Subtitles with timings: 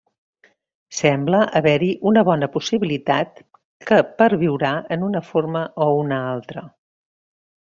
[0.99, 3.37] Sembla haver-hi una bona possibilitat
[3.91, 6.67] que perviurà en una forma o una altra.